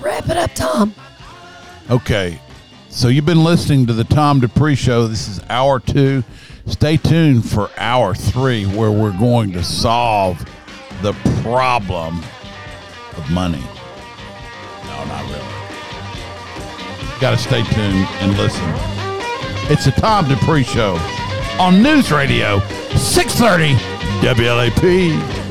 [0.00, 0.94] Wrap it up, Tom.
[1.90, 2.40] Okay.
[2.88, 5.06] So you've been listening to the Tom Dupree Show.
[5.06, 6.22] This is hour two.
[6.66, 10.38] Stay tuned for hour three, where we're going to solve
[11.02, 11.12] the
[11.42, 12.22] problem
[13.16, 13.62] of money.
[14.84, 15.40] No, not really.
[17.20, 18.64] Got to stay tuned and listen.
[19.70, 20.96] It's the Tom Dupree Show
[21.58, 22.60] on News Radio
[22.96, 23.74] 630
[24.26, 25.43] WLAP.